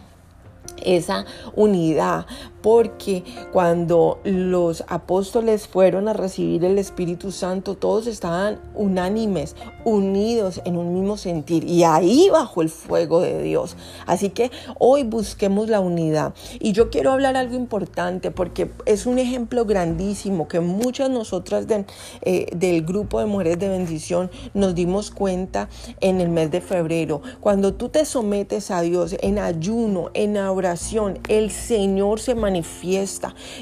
esa 0.82 1.26
unidad, 1.54 2.24
porque 2.62 3.24
cuando 3.52 4.20
los 4.24 4.84
apóstoles 4.88 5.66
fueron 5.66 6.08
a 6.08 6.12
recibir 6.12 6.64
el 6.64 6.78
Espíritu 6.78 7.32
Santo, 7.32 7.74
todos 7.74 8.06
estaban 8.06 8.60
unánimes, 8.74 9.56
unidos 9.84 10.60
en 10.64 10.76
un 10.76 10.94
mismo 10.94 11.16
sentir, 11.16 11.64
y 11.64 11.84
ahí 11.84 12.28
bajo 12.30 12.62
el 12.62 12.68
fuego 12.68 13.20
de 13.20 13.42
Dios. 13.42 13.76
Así 14.06 14.30
que 14.30 14.50
hoy 14.78 15.02
busquemos 15.02 15.68
la 15.68 15.80
unidad. 15.80 16.34
Y 16.60 16.72
yo 16.72 16.90
quiero 16.90 17.12
hablar 17.12 17.36
algo 17.36 17.56
importante, 17.56 18.30
porque 18.30 18.70
es 18.86 19.06
un 19.06 19.18
ejemplo 19.18 19.64
grandísimo 19.64 20.48
que 20.48 20.60
muchas 20.60 21.10
nosotras 21.10 21.66
eh, 22.22 22.46
del 22.54 22.82
grupo 22.84 23.20
de 23.20 23.26
mujeres 23.26 23.58
de 23.58 23.68
bendición 23.68 24.30
nos 24.54 24.74
dimos 24.74 25.10
cuenta 25.10 25.68
en 26.00 26.20
el 26.20 26.28
mes 26.28 26.50
de 26.50 26.60
febrero. 26.60 27.22
Cuando 27.40 27.74
tú 27.74 27.88
te 27.88 28.04
sometes 28.04 28.70
a 28.70 28.80
Dios 28.82 29.16
en 29.20 29.38
ayuno, 29.38 30.10
en 30.14 30.36
oración, 30.36 31.18
el 31.28 31.50
Señor 31.50 32.20
se 32.20 32.34
manifiesta. 32.34 32.51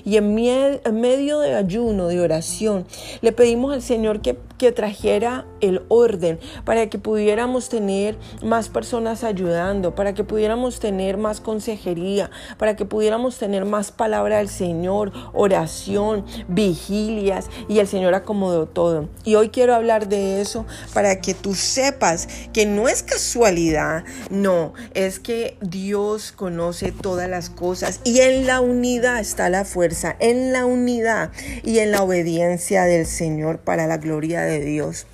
Y 0.04 0.16
en, 0.16 0.34
medio 0.34 1.38
de 1.40 1.54
ayuno, 1.54 2.08
de 2.08 2.20
oración, 2.20 2.86
le 3.20 3.32
pedimos 3.32 3.72
al 3.72 3.82
Señor 3.82 4.20
que, 4.20 4.36
que 4.58 4.72
trajera 4.72 5.46
el 5.60 5.82
orden 5.88 6.38
para 6.64 6.88
que 6.88 6.98
pudiéramos 6.98 7.68
tener 7.68 8.16
más 8.42 8.68
personas 8.68 9.24
ayudando, 9.24 9.94
para 9.94 10.14
que 10.14 10.24
pudiéramos 10.24 10.80
tener 10.80 11.16
más 11.16 11.40
consejería, 11.40 12.30
para 12.58 12.76
que 12.76 12.84
pudiéramos 12.84 13.38
tener 13.38 13.64
más 13.64 13.92
palabra 13.92 14.38
del 14.38 14.48
Señor, 14.48 15.12
oración, 15.32 16.24
vigilias. 16.48 17.48
Y 17.68 17.78
el 17.78 17.86
Señor 17.86 18.14
acomodó 18.14 18.66
todo. 18.66 19.08
Y 19.24 19.34
hoy 19.34 19.50
quiero 19.50 19.74
hablar 19.74 20.08
de 20.08 20.40
eso 20.40 20.66
para 20.94 21.20
que 21.20 21.34
tú 21.34 21.54
sepas 21.54 22.28
que 22.52 22.66
no 22.66 22.88
es 22.88 23.02
casualidad, 23.02 24.04
no, 24.30 24.72
es 24.94 25.20
que 25.20 25.56
Dios 25.60 26.32
conoce 26.32 26.92
todas 26.92 27.28
las 27.28 27.50
cosas 27.50 28.00
y 28.04 28.20
en 28.20 28.46
la 28.46 28.60
unidad 28.60 28.79
está 28.84 29.50
la 29.50 29.64
fuerza, 29.64 30.16
en 30.20 30.52
la 30.52 30.64
unidad 30.64 31.30
y 31.62 31.80
en 31.80 31.90
la 31.90 32.02
obediencia 32.02 32.84
del 32.84 33.04
Señor 33.06 33.58
para 33.58 33.86
la 33.86 33.98
gloria 33.98 34.40
de 34.42 34.60
Dios. 34.60 35.06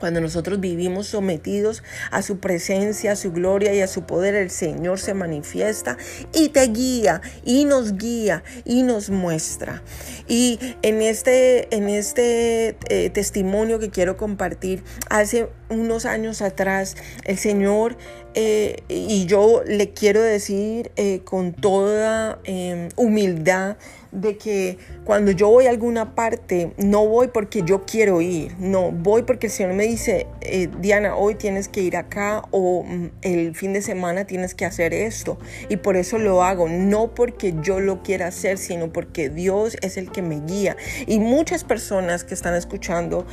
Cuando 0.00 0.20
nosotros 0.20 0.60
vivimos 0.60 1.08
sometidos 1.08 1.82
a 2.10 2.22
su 2.22 2.38
presencia, 2.38 3.12
a 3.12 3.16
su 3.16 3.32
gloria 3.32 3.74
y 3.74 3.80
a 3.80 3.88
su 3.88 4.02
poder, 4.02 4.34
el 4.34 4.50
Señor 4.50 5.00
se 5.00 5.14
manifiesta 5.14 5.96
y 6.32 6.50
te 6.50 6.66
guía 6.68 7.20
y 7.44 7.64
nos 7.64 7.96
guía 7.96 8.44
y 8.64 8.82
nos 8.82 9.10
muestra. 9.10 9.82
Y 10.28 10.58
en 10.82 11.02
este, 11.02 11.74
en 11.74 11.88
este 11.88 12.76
eh, 12.88 13.10
testimonio 13.10 13.78
que 13.78 13.90
quiero 13.90 14.16
compartir, 14.16 14.84
hace 15.10 15.48
unos 15.68 16.04
años 16.04 16.42
atrás, 16.42 16.96
el 17.24 17.38
Señor, 17.38 17.96
eh, 18.40 18.84
y 18.88 19.26
yo 19.26 19.62
le 19.66 19.90
quiero 19.90 20.22
decir 20.22 20.92
eh, 20.94 21.22
con 21.24 21.54
toda 21.54 22.38
em, 22.44 22.88
humildad, 22.94 23.78
de 24.12 24.36
que 24.36 24.78
cuando 25.04 25.30
yo 25.30 25.48
voy 25.48 25.66
a 25.66 25.70
alguna 25.70 26.14
parte, 26.14 26.72
no 26.76 27.06
voy 27.06 27.28
porque 27.28 27.62
yo 27.62 27.84
quiero 27.84 28.20
ir, 28.20 28.56
no, 28.58 28.90
voy 28.90 29.22
porque 29.22 29.48
el 29.48 29.52
Señor 29.52 29.74
me 29.74 29.84
dice, 29.84 30.26
eh, 30.40 30.68
Diana, 30.80 31.16
hoy 31.16 31.34
tienes 31.34 31.68
que 31.68 31.80
ir 31.82 31.96
acá 31.96 32.42
o 32.50 32.84
mm, 32.84 33.10
el 33.22 33.54
fin 33.54 33.72
de 33.72 33.82
semana 33.82 34.24
tienes 34.24 34.54
que 34.54 34.64
hacer 34.64 34.94
esto. 34.94 35.38
Y 35.68 35.76
por 35.76 35.96
eso 35.96 36.18
lo 36.18 36.42
hago, 36.42 36.68
no 36.68 37.14
porque 37.14 37.54
yo 37.62 37.80
lo 37.80 38.02
quiera 38.02 38.28
hacer, 38.28 38.58
sino 38.58 38.92
porque 38.92 39.28
Dios 39.28 39.76
es 39.82 39.96
el 39.96 40.10
que 40.10 40.22
me 40.22 40.40
guía. 40.40 40.76
Y 41.06 41.20
muchas 41.20 41.64
personas 41.64 42.24
que 42.24 42.34
están 42.34 42.54
escuchando 42.54 43.26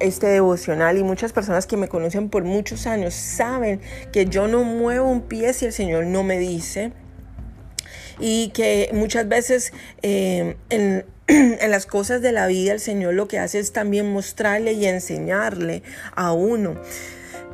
este 0.00 0.26
devocional 0.26 0.98
y 0.98 1.04
muchas 1.04 1.32
personas 1.32 1.66
que 1.66 1.76
me 1.76 1.88
conocen 1.88 2.28
por 2.28 2.44
muchos 2.44 2.86
años 2.86 3.14
saben 3.14 3.80
que 4.12 4.26
yo 4.26 4.48
no 4.48 4.64
muevo 4.64 5.08
un 5.08 5.22
pie 5.22 5.52
si 5.52 5.66
el 5.66 5.72
Señor 5.72 6.06
no 6.06 6.22
me 6.22 6.38
dice 6.38 6.92
y 8.20 8.50
que 8.50 8.90
muchas 8.92 9.28
veces 9.28 9.72
eh, 10.02 10.56
en, 10.70 11.04
las 11.68 11.86
cosas 11.86 12.22
de 12.22 12.32
la 12.32 12.46
vida 12.46 12.72
el 12.72 12.80
Señor 12.80 13.14
lo 13.14 13.28
que 13.28 13.38
hace 13.38 13.58
es 13.58 13.72
también 13.72 14.12
mostrarle 14.12 14.72
y 14.72 14.86
enseñarle 14.86 15.82
a 16.14 16.32
uno. 16.32 16.74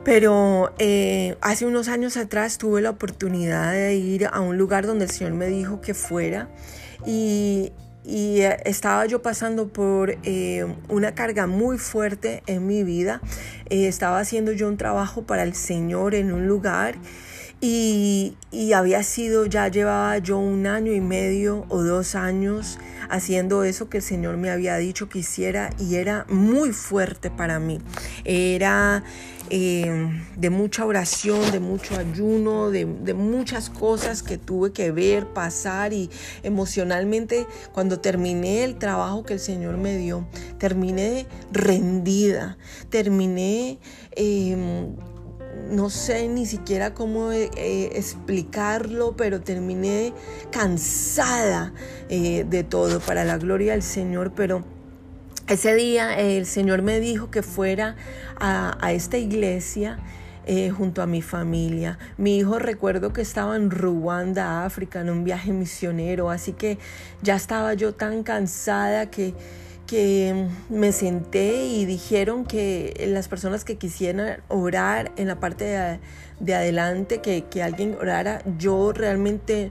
Pero 0.05 0.73
eh, 0.79 1.37
hace 1.41 1.67
unos 1.67 1.89
años 1.89 2.17
atrás 2.17 2.59
tuve 2.59 2.81
la 2.81 2.91
oportunidad 2.91 3.73
de 3.73 3.97
ir 3.97 4.27
a 4.27 4.41
un 4.41 4.57
lugar 4.57 4.87
donde 4.87 5.07
el 5.07 5.11
Señor 5.11 5.33
me 5.33 5.47
dijo 5.47 5.81
que 5.81 5.95
fuera 5.95 6.49
y 7.05 7.73
eh, 8.09 8.57
estaba 8.65 9.05
yo 9.07 9.21
pasando 9.21 9.69
por 9.69 10.17
eh, 10.23 10.65
una 10.89 11.15
carga 11.15 11.47
muy 11.47 11.77
fuerte 11.77 12.43
en 12.47 12.67
mi 12.67 12.85
vida. 12.85 13.21
Eh, 13.69 13.89
estaba 13.89 14.21
haciendo 14.21 14.53
yo 14.53 14.69
un 14.69 14.77
trabajo 14.77 15.25
para 15.25 15.43
el 15.43 15.55
Señor 15.55 16.15
en 16.15 16.33
un 16.33 16.47
lugar 16.47 16.95
y, 17.61 18.37
había 18.75 19.03
sido, 19.03 19.47
ya 19.47 19.69
llevaba 19.69 20.19
yo 20.19 20.39
un 20.39 20.67
año 20.67 20.93
y 20.93 21.01
medio 21.01 21.65
o 21.69 21.83
dos 21.83 22.15
años 22.15 22.79
haciendo 23.09 23.65
eso 23.65 23.89
que 23.89 23.99
el 23.99 24.03
Señor 24.03 24.37
me 24.37 24.51
había 24.51 24.77
dicho 24.77 25.09
que 25.09 25.21
hiciera 25.21 25.71
y 25.79 25.95
era 25.95 26.27
muy 26.29 26.73
fuerte 26.73 27.31
para 27.31 27.59
mí. 27.59 27.81
Era 28.25 29.05
eh, 29.49 30.11
de 30.37 30.51
mucha 30.51 30.85
oración, 30.85 31.51
de 31.51 31.61
mucho 31.61 31.97
ayuno, 31.97 32.71
de, 32.71 32.85
muchas 33.15 33.71
cosas 33.71 34.23
que 34.23 34.37
tuve 34.37 34.73
que 34.73 34.91
ver, 34.91 35.27
pasar 35.27 35.93
y 35.95 36.11
emocionalmente 36.43 37.47
cuando 37.73 38.01
terminé 38.01 38.65
el 38.65 38.77
trabajo 38.77 39.25
que 39.25 39.35
el 39.35 39.41
Señor 39.41 39.79
me 39.79 39.97
dio, 39.97 40.27
terminé 40.59 41.27
rendida, 41.53 42.59
terminé... 42.91 43.79
Eh, 44.13 44.95
no 45.71 45.91
sé 45.91 46.29
ni 46.29 46.47
siquiera 46.47 46.95
cómo 46.95 47.33
eh, 47.33 47.51
eh, 47.57 47.91
explicarlo, 47.95 49.17
pero 49.17 49.41
terminé 49.41 50.13
cansada 50.51 51.73
eh, 52.09 52.45
de 52.49 52.65
todo 52.65 53.01
para 53.01 53.25
la 53.25 53.39
gloria 53.39 53.73
del 53.73 53.83
Señor, 53.83 54.33
pero 54.35 54.65
ese 55.49 55.75
día 55.75 56.19
el 56.19 56.47
Señor 56.47 56.83
me 56.83 57.01
dijo 57.01 57.31
que 57.31 57.43
fuera 57.43 57.97
a, 58.39 58.93
esta 58.93 59.19
iglesia. 59.19 59.99
junto 60.77 61.03
a 61.03 61.07
mi 61.07 61.23
familia. 61.23 61.99
Mi 62.19 62.37
hijo 62.39 62.61
recuerdo 62.61 63.13
que 63.13 63.21
estaba 63.21 63.57
en 63.57 63.69
Ruanda, 63.69 64.65
África, 64.65 65.01
en 65.01 65.11
un 65.11 65.25
viaje 65.25 65.51
misionero, 65.51 66.31
así 66.31 66.53
que 66.53 66.79
ya 67.21 67.35
estaba 67.35 67.75
yo 67.75 67.95
tan 67.95 68.23
cansada 68.23 69.11
que 69.11 69.35
que 69.87 70.49
me 70.69 70.93
senté 70.93 71.65
y 71.67 71.85
dijeron 71.85 72.45
que 72.45 73.07
las 73.09 73.29
personas 73.29 73.65
que 73.65 73.77
quisieran 73.77 74.41
orar 74.49 75.13
en 75.17 75.29
la 75.29 75.39
parte 75.39 75.99
de, 76.41 76.55
adelante, 76.55 77.21
que, 77.21 77.63
alguien 77.63 77.97
orara, 78.01 78.43
yo 78.59 78.93
realmente 78.93 79.71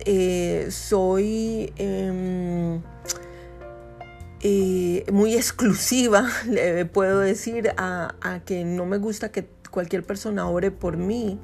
eh, 0.00 0.66
soy 0.70 1.72
em, 1.76 2.82
eh, 4.40 5.04
muy 5.12 5.34
exclusiva, 5.34 6.28
le 6.48 6.84
puedo 6.84 7.20
decir, 7.20 7.72
a, 7.76 8.40
que 8.44 8.64
no 8.64 8.86
me 8.86 8.98
gusta 8.98 9.30
que 9.30 9.48
cualquier 9.70 10.02
persona 10.02 10.48
ore 10.48 10.70
por 10.70 10.96
mí 10.96 11.38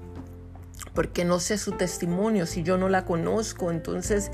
porque 0.95 1.25
no 1.25 1.39
sé 1.39 1.57
su 1.57 1.73
testimonio, 1.73 2.47
si 2.47 2.65
yo 2.65 2.77
no 2.77 2.89
la 2.89 3.05
conozco. 3.05 3.71
Entonces, 3.71 4.33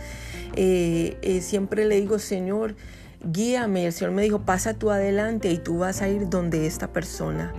eh, 0.54 1.40
siempre 1.42 1.84
le 1.84 2.00
digo, 2.00 2.18
Señor, 2.18 2.74
guíame. 3.24 3.86
El 3.86 3.92
Señor 3.92 4.12
me 4.12 4.22
dijo, 4.22 4.40
pasa 4.40 4.74
tú 4.74 4.90
adelante 4.90 5.50
y 5.50 5.58
tú 5.58 5.78
vas 5.78 6.02
a 6.02 6.08
ir 6.08 6.28
donde 6.28 6.66
esta 6.66 6.92
persona. 6.92 7.52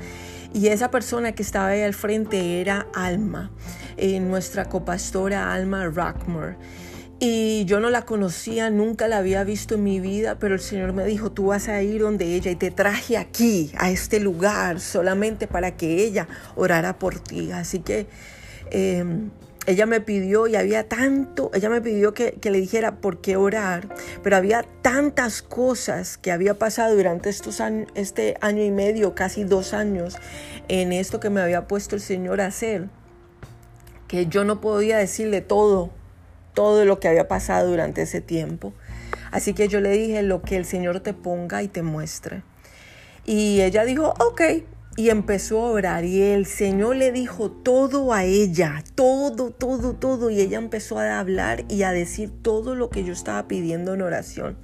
Y 0.54 0.68
esa 0.68 0.90
persona 0.90 1.34
que 1.34 1.44
estaba 1.44 1.68
ahí 1.68 1.82
al 1.82 1.94
frente 1.94 2.62
era 2.62 2.88
Alma, 2.94 3.52
eh, 3.98 4.20
nuestra 4.20 4.66
copastora 4.66 5.54
Alma 5.54 5.86
Rockmore. 5.86 6.56
Y 7.20 7.66
yo 7.66 7.80
no 7.80 7.90
la 7.90 8.04
conocía, 8.04 8.70
nunca 8.70 9.08
la 9.08 9.18
había 9.18 9.44
visto 9.44 9.76
en 9.76 9.84
mi 9.84 10.00
vida, 10.00 10.38
pero 10.40 10.54
el 10.54 10.62
Señor 10.62 10.94
me 10.94 11.04
dijo, 11.04 11.32
tú 11.32 11.48
vas 11.48 11.68
a 11.68 11.82
ir 11.82 12.02
donde 12.02 12.36
ella 12.36 12.52
y 12.52 12.56
te 12.56 12.70
traje 12.70 13.18
aquí, 13.18 13.72
a 13.78 13.90
este 13.90 14.20
lugar, 14.20 14.80
solamente 14.80 15.48
para 15.48 15.76
que 15.76 16.04
ella 16.04 16.28
orara 16.56 17.00
por 17.00 17.20
ti. 17.20 17.52
Así 17.52 17.80
que 17.80 18.06
em, 18.70 19.32
ella 19.68 19.86
me 19.86 20.00
pidió 20.00 20.48
y 20.48 20.56
había 20.56 20.88
tanto, 20.88 21.52
ella 21.54 21.70
me 21.70 21.82
pidió 21.82 22.14
que, 22.14 22.32
que, 22.32 22.50
le 22.52 22.60
dijera 22.60 22.96
por 22.96 23.20
qué 23.20 23.36
orar, 23.36 23.90
pero 24.24 24.38
había 24.38 24.64
tantas 24.82 25.42
cosas 25.42 26.18
que 26.18 26.32
había 26.32 26.54
pasado 26.54 26.96
durante 26.96 27.30
estos 27.30 27.60
años, 27.60 27.90
este 27.94 28.38
año 28.40 28.64
y 28.64 28.72
medio, 28.72 29.14
casi 29.14 29.44
dos 29.44 29.74
años, 29.74 30.18
en 30.70 30.94
esto 30.94 31.20
que 31.20 31.30
me 31.30 31.42
había 31.42 31.68
puesto 31.68 31.96
el 31.96 32.02
Señor 32.02 32.40
a 32.40 32.46
hacer, 32.46 32.88
que 34.08 34.28
yo 34.28 34.46
no 34.46 34.62
podía 34.62 34.98
decirle 34.98 35.42
todo, 35.42 35.92
todo 36.54 36.86
lo 36.86 37.02
que 37.02 37.10
había 37.10 37.28
pasado 37.28 37.70
durante 37.70 38.04
ese 38.04 38.22
tiempo. 38.22 38.74
Así 39.32 39.54
que 39.54 39.68
yo 39.68 39.82
le 39.82 39.90
dije 39.90 40.24
lo 40.24 40.42
que 40.42 40.56
el 40.56 40.64
Señor 40.64 41.02
te 41.02 41.14
ponga 41.14 41.62
y 41.62 41.68
te 41.68 41.84
muestre. 41.84 42.42
Y 43.26 43.62
ella 43.62 43.84
dijo, 43.84 44.14
ok, 44.20 44.42
y 44.98 45.12
empezó 45.12 45.64
a 45.64 45.70
orar 45.70 46.06
y 46.06 46.24
el 46.24 46.48
Señor 46.48 46.96
le 46.96 47.12
dijo 47.12 47.52
todo 47.52 48.14
a 48.14 48.24
ella, 48.24 48.84
todo, 48.96 49.52
todo, 49.52 49.94
todo. 49.94 50.32
Y 50.32 50.42
ella 50.42 50.58
empezó 50.58 50.98
a 50.98 51.20
hablar 51.20 51.66
y 51.70 51.84
a 51.84 51.92
decir 51.92 52.32
todo 52.42 52.74
lo 52.74 52.90
que 52.90 53.04
yo 53.04 53.14
estaba 53.14 53.48
pidiendo 53.48 53.94
en 53.94 54.02
oración. 54.02 54.58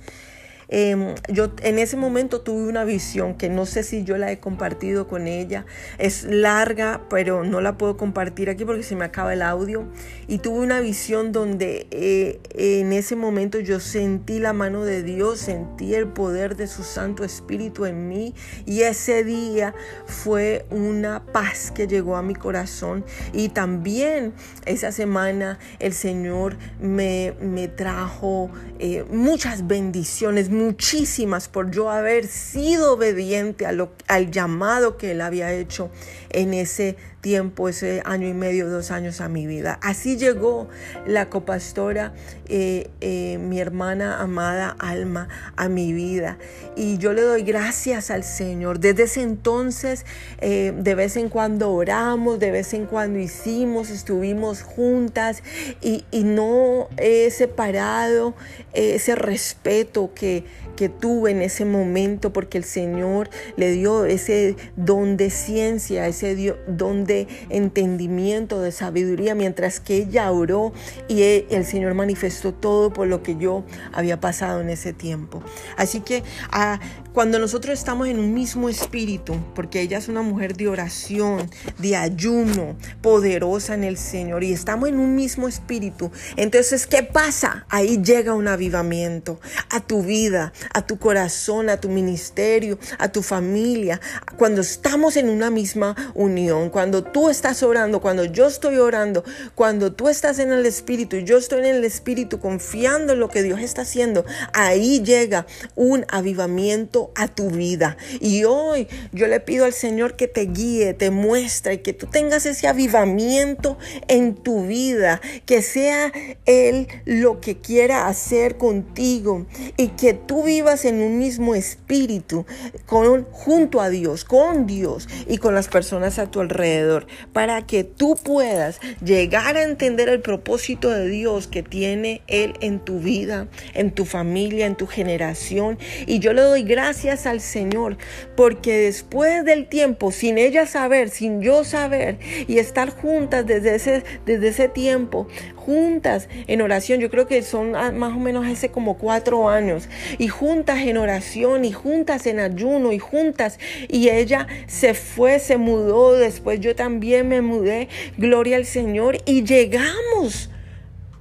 Em, 0.70 1.16
yo 1.30 1.52
en 1.62 1.80
ese 1.80 1.98
momento 1.98 2.42
tuve 2.42 2.68
una 2.68 2.84
visión 2.84 3.36
que 3.36 3.50
no 3.50 3.66
sé 3.66 3.84
si 3.84 4.04
yo 4.04 4.18
la 4.18 4.32
he 4.32 4.40
compartido 4.40 5.08
con 5.08 5.28
ella. 5.28 5.66
Es 5.98 6.24
larga, 6.24 7.02
pero 7.10 7.44
no 7.44 7.62
la 7.62 7.78
puedo 7.78 7.98
compartir 7.98 8.50
aquí 8.50 8.66
porque 8.66 8.84
se 8.84 8.96
me 8.96 9.06
acaba 9.06 9.34
el 9.34 9.42
audio. 9.42 9.88
Y 10.28 10.40
tuve 10.40 10.60
una 10.60 10.80
visión 10.80 11.32
donde 11.32 11.88
eh, 11.92 12.40
en 12.56 12.94
ese 12.94 13.16
momento 13.16 13.60
yo 13.60 13.80
sentí 13.80 14.40
la 14.40 14.54
mano 14.54 14.84
de 14.86 15.04
Dios, 15.04 15.40
sentí 15.40 15.96
el 15.96 16.08
poder 16.08 16.56
de 16.56 16.68
su 16.68 16.84
Santo 16.84 17.24
Espíritu 17.24 17.86
en 17.86 18.08
mí. 18.08 18.34
Y 18.66 18.82
ese 18.82 19.24
día 19.24 19.74
fue 20.06 20.66
una 20.70 21.26
paz 21.26 21.72
que 21.72 21.88
llegó 21.88 22.16
a 22.16 22.22
mi 22.22 22.36
corazón. 22.36 23.06
Y 23.34 23.50
también 23.50 24.34
esa 24.66 24.92
semana 24.92 25.60
el 25.80 25.94
Señor 25.94 26.58
me, 26.80 27.34
me 27.42 27.68
trajo 27.68 28.50
eh, 28.80 29.06
muchas 29.12 29.68
bendiciones 29.68 30.50
muchísimas 30.66 31.48
por 31.48 31.72
yo 31.72 31.90
haber 31.90 32.28
sido 32.28 32.94
obediente 32.94 33.66
al 33.66 34.32
llamado 34.32 34.98
que 34.98 35.12
Él 35.12 35.22
había 35.22 35.54
hecho 35.54 35.90
en 36.30 36.54
ese 36.54 36.96
tiempo, 37.24 37.70
ese 37.70 38.02
año 38.04 38.28
y 38.28 38.34
medio, 38.34 38.70
dos 38.70 38.92
años 38.92 39.22
a 39.22 39.30
mi 39.30 39.48
vida. 39.48 39.80
Así 39.82 40.18
llegó 40.18 40.68
la 41.08 41.30
copastora, 41.30 42.14
eh, 42.48 42.90
eh, 43.00 43.38
mi 43.40 43.62
hermana 43.62 44.22
amada 44.22 44.76
Alma, 44.78 45.30
a 45.56 45.70
mi 45.70 45.94
vida. 45.94 46.38
Y 46.76 46.98
yo 46.98 47.14
le 47.14 47.22
doy 47.22 47.44
gracias 47.44 48.12
al 48.12 48.26
Señor. 48.26 48.80
Desde 48.80 49.04
ese 49.04 49.22
entonces, 49.22 50.06
eh, 50.40 50.74
de 50.78 50.96
vez 50.96 51.16
en 51.16 51.30
cuando 51.30 51.72
oramos, 51.72 52.40
de 52.40 52.52
vez 52.52 52.74
en 52.74 52.86
cuando 52.86 53.18
hicimos, 53.20 53.90
estuvimos 53.90 54.62
juntas 54.62 55.44
y, 55.82 56.04
y 56.12 56.26
no 56.26 56.90
he 56.98 57.32
separado 57.32 58.36
ese 58.74 59.16
respeto 59.16 60.12
que, 60.14 60.44
que 60.76 60.90
tuve 60.90 61.32
en 61.32 61.42
ese 61.42 61.66
momento 61.66 62.34
porque 62.34 62.58
el 62.58 62.64
Señor 62.64 63.30
le 63.58 63.72
dio 63.72 64.06
ese 64.06 64.56
don 64.76 65.18
de 65.18 65.30
ciencia, 65.30 66.08
ese 66.08 66.56
don 66.68 67.06
de 67.06 67.28
entendimiento, 67.50 68.62
de 68.62 68.72
sabiduría, 68.72 69.36
mientras 69.36 69.80
que 69.80 69.98
ella 69.98 70.32
oró 70.32 70.74
y 71.08 71.22
e, 71.22 71.48
el 71.50 71.66
Señor 71.66 71.94
manifestó 71.94 72.54
todo 72.54 72.92
por 72.92 73.08
lo 73.08 73.24
que 73.24 73.36
yo 73.36 73.64
había 73.92 74.20
pasado 74.20 74.62
en 74.62 74.70
ese 74.70 74.94
tiempo. 74.94 75.44
Así 75.78 76.02
que 76.02 76.24
ah, 76.52 76.80
cuando 77.14 77.38
nosotros 77.38 77.78
estamos 77.78 78.08
en 78.08 78.20
un 78.20 78.34
mismo 78.34 78.70
espíritu, 78.70 79.36
porque 79.54 79.82
ella 79.82 80.00
es 80.00 80.08
una 80.08 80.24
mujer 80.24 80.58
de 80.58 80.68
oración, 80.68 81.50
de 81.78 81.96
ayuno, 81.96 82.76
poderosa 83.02 83.76
en 83.76 83.84
el 83.84 83.98
Señor, 83.98 84.44
y 84.44 84.52
estamos 84.52 84.90
en 84.90 85.00
un 85.00 85.16
mismo 85.16 85.48
espíritu, 85.48 86.12
entonces, 86.38 86.88
¿qué 86.88 87.04
pasa? 87.04 87.66
Ahí 87.70 88.02
llega 88.02 88.34
un 88.34 88.48
avivamiento 88.48 89.40
a 89.70 89.80
tu 89.80 90.02
vida, 90.02 90.54
a 90.74 90.86
tu 90.86 90.98
corazón, 90.98 91.70
a 91.70 91.78
tu 91.78 91.90
ministerio, 91.90 92.80
a 92.98 93.10
tu 93.10 93.22
familia. 93.22 94.02
Cuando 94.38 94.62
estamos 94.62 95.16
en 95.16 95.30
una 95.30 95.52
misma 95.52 95.96
unión, 96.16 96.70
cuando 96.70 97.04
tú 97.04 97.30
estás 97.30 97.62
orando, 97.62 98.02
cuando 98.02 98.26
yo 98.26 98.48
estoy 98.48 98.78
orando, 98.78 99.24
cuando 99.56 99.94
tú 99.94 100.10
estás 100.10 100.40
en 100.40 100.52
el 100.52 100.66
Espíritu 100.66 101.18
y 101.18 101.24
yo 101.24 101.38
estoy 101.38 101.60
en 101.60 101.76
el 101.76 101.84
Espíritu 101.84 102.40
confiando 102.40 103.14
en 103.14 103.20
lo 103.20 103.30
que 103.30 103.44
Dios 103.44 103.60
está 103.60 103.84
haciendo, 103.84 104.26
ahí 104.54 105.02
llega 105.04 105.46
un 105.76 106.06
avivamiento 106.10 107.03
a 107.16 107.28
tu 107.28 107.50
vida. 107.50 107.98
Y 108.20 108.44
hoy 108.44 108.88
yo 109.12 109.28
le 109.28 109.40
pido 109.40 109.66
al 109.66 109.74
Señor 109.74 110.16
que 110.16 110.28
te 110.28 110.46
guíe, 110.46 110.94
te 110.94 111.10
muestre, 111.10 111.82
que 111.82 111.94
tú 111.94 112.08
tengas 112.08 112.46
ese 112.46 112.68
avivamiento 112.68 113.78
en 114.08 114.36
tu 114.36 114.66
vida, 114.66 115.22
que 115.46 115.62
sea 115.62 116.12
Él 116.46 116.88
lo 117.06 117.42
que 117.42 117.58
quiera 117.58 118.08
hacer 118.08 118.58
contigo 118.58 119.46
y 119.78 119.90
que 119.90 120.14
tú 120.14 120.44
vivas 120.44 120.86
en 120.86 121.02
un 121.02 121.18
mismo 121.18 121.56
espíritu 121.56 122.46
con, 122.86 123.26
junto 123.32 123.82
a 123.82 123.90
Dios, 123.90 124.24
con 124.24 124.66
Dios 124.68 125.08
y 125.28 125.38
con 125.38 125.56
las 125.56 125.68
personas 125.68 126.20
a 126.20 126.30
tu 126.30 126.42
alrededor, 126.42 127.08
para 127.32 127.66
que 127.66 127.84
tú 127.84 128.16
puedas 128.22 128.80
llegar 129.04 129.58
a 129.58 129.64
entender 129.64 130.10
el 130.10 130.22
propósito 130.22 130.90
de 130.90 131.08
Dios 131.08 131.48
que 131.48 131.64
tiene 131.64 132.22
Él 132.28 132.54
en 132.62 132.80
tu 132.80 133.00
vida, 133.00 133.48
en 133.74 133.92
tu 133.92 134.06
familia, 134.06 134.66
en 134.66 134.76
tu 134.76 134.88
generación. 134.88 135.78
Y 136.06 136.20
yo 136.20 136.34
le 136.34 136.42
doy 136.42 136.64
gracias 136.64 136.93
al 137.26 137.42
Señor, 137.42 137.98
porque 138.36 138.78
después 138.78 139.44
del 139.46 139.68
tiempo, 139.68 140.12
sin 140.12 140.38
ella 140.38 140.66
saber, 140.66 141.10
sin 141.10 141.42
yo 141.42 141.64
saber 141.64 142.18
y 142.48 142.60
estar 142.60 142.92
juntas 142.92 143.46
desde 143.46 143.76
ese, 143.76 144.04
desde 144.26 144.50
ese 144.50 144.70
tiempo, 144.70 145.28
juntas 145.56 146.30
en 146.48 146.62
oración, 146.62 147.00
yo 147.00 147.10
creo 147.10 147.28
que 147.28 147.42
son 147.42 147.72
más 147.72 148.14
o 148.14 148.20
menos 148.20 148.46
hace 148.46 148.70
como 148.70 148.98
cuatro 148.98 149.50
años, 149.50 149.90
y 150.18 150.28
juntas 150.28 150.80
en 150.82 150.98
oración, 150.98 151.66
y 151.66 151.72
juntas 151.72 152.28
en 152.28 152.40
ayuno, 152.40 152.94
y 152.94 153.00
juntas, 153.00 153.60
y 153.90 154.10
ella 154.10 154.48
se 154.68 154.94
fue, 154.94 155.40
se 155.40 155.58
mudó, 155.58 156.14
después 156.14 156.60
yo 156.60 156.76
también 156.76 157.28
me 157.28 157.42
mudé, 157.42 157.90
gloria 158.18 158.58
al 158.58 158.66
Señor, 158.66 159.18
y 159.26 159.44
llegamos 159.44 160.50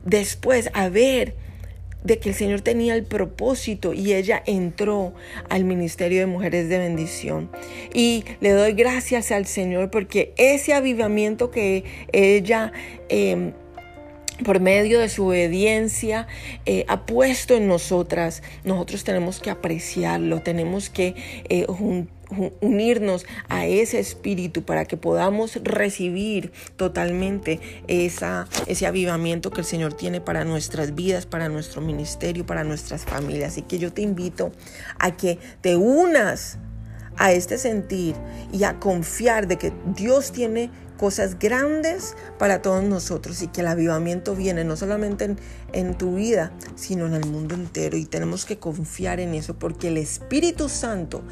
después 0.05 0.71
a 0.75 0.89
ver 0.89 1.42
de 2.05 2.19
que 2.19 2.31
el 2.31 2.35
Señor 2.35 2.61
tenía 2.61 2.95
el 2.95 3.05
propósito 3.05 3.93
y 3.93 4.13
ella 4.13 4.43
entró 4.47 5.13
al 5.49 5.65
ministerio 5.65 6.21
de 6.21 6.27
mujeres 6.27 6.69
de 6.69 6.79
bendición. 6.79 7.51
Y 7.95 8.25
le 8.41 8.51
doy 8.51 8.73
gracias 8.73 9.33
al 9.33 9.47
Señor 9.47 9.91
porque 9.91 10.33
ese 10.37 10.75
avivamiento 10.75 11.51
que 11.51 11.85
ella 12.13 12.73
em, 13.09 13.53
por 14.45 14.61
medio 14.61 15.01
de 15.01 15.09
su 15.09 15.27
obediencia 15.27 16.27
eh, 16.67 16.85
ha 16.89 17.07
puesto 17.07 17.55
en 17.55 17.69
nosotras, 17.69 18.43
nosotros 18.65 19.05
tenemos 19.05 19.41
que 19.41 19.51
apreciarlo, 19.51 20.41
tenemos 20.41 20.91
que 20.91 21.15
eh, 21.49 21.67
unirnos 22.61 23.27
a 23.49 23.67
ese 23.67 23.99
espíritu 23.99 24.63
para 24.65 24.85
que 24.85 24.97
podamos 24.97 25.59
recibir 25.63 26.53
totalmente 26.77 27.61
esa, 27.89 28.49
ese 28.67 28.87
avivamiento 28.87 29.51
que 29.51 29.61
el 29.61 29.67
Señor 29.67 29.95
tiene 29.95 30.21
para 30.21 30.45
nuestras 30.45 30.95
vidas, 30.95 31.27
para 31.27 31.49
nuestro 31.49 31.81
ministerio, 31.81 32.47
para 32.47 32.65
nuestras 32.65 33.05
familias. 33.05 33.53
Así 33.53 33.63
que 33.63 33.79
yo 33.79 33.93
te 33.93 34.03
invito 34.03 34.53
a 34.99 35.17
que 35.17 35.39
te 35.61 35.77
unas 35.77 36.59
a 37.17 37.33
este 37.33 37.59
sentir 37.59 38.17
y 38.53 38.65
a 38.65 38.81
confiar 38.81 39.47
de 39.47 39.59
que 39.59 39.73
Dios 39.95 40.33
tiene 40.33 40.71
cosas 40.97 41.39
grandes 41.39 42.15
para 42.39 42.63
todos 42.63 42.85
nosotros 42.85 43.43
y 43.43 43.49
que 43.49 43.63
el 43.63 43.67
avivamiento 43.67 44.37
viene 44.37 44.63
no 44.63 44.77
solamente 44.77 45.25
en, 45.25 45.39
en, 45.73 45.99
tu 45.99 46.15
vida, 46.15 46.53
sino 46.77 47.07
en 47.07 47.15
el 47.15 47.27
mundo 47.27 47.57
entero. 47.57 47.97
Y 47.97 48.05
tenemos 48.05 48.45
que 48.45 48.59
confiar 48.59 49.19
en 49.19 49.35
eso 49.35 49.59
porque 49.59 49.89
el 49.89 49.97
Espíritu 49.97 50.69
Santo 50.69 51.23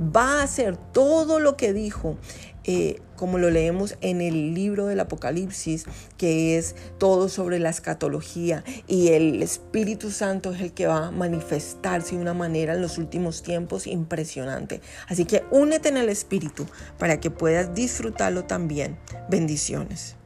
va 0.00 0.40
a 0.40 0.42
hacer 0.42 0.76
todo 0.76 1.40
lo 1.40 1.56
que 1.56 1.72
dijo 1.72 2.16
eh, 2.64 3.00
como 3.16 3.38
lo 3.38 3.50
leemos 3.50 3.96
en 4.00 4.20
el 4.20 4.54
libro 4.54 4.86
del 4.86 5.00
Apocalipsis, 5.00 5.86
que 6.16 6.58
es 6.58 6.74
todo 6.98 7.28
sobre 7.28 7.58
la 7.58 7.70
escatología 7.70 8.64
y 8.86 9.08
el 9.08 9.42
Espíritu 9.42 10.10
Santo 10.10 10.52
es 10.52 10.60
el 10.60 10.72
que 10.72 10.86
va 10.86 11.08
a 11.08 11.10
manifestarse 11.10 12.14
de 12.14 12.22
una 12.22 12.34
manera 12.34 12.74
en 12.74 12.82
los 12.82 12.98
últimos 12.98 13.42
tiempos 13.42 13.86
impresionante. 13.86 14.80
Así 15.08 15.24
que 15.24 15.44
únete 15.50 15.88
en 15.88 15.96
el 15.96 16.08
Espíritu 16.08 16.66
para 16.98 17.18
que 17.18 17.30
puedas 17.30 17.74
disfrutarlo 17.74 18.44
también. 18.44 18.98
Bendiciones. 19.28 20.19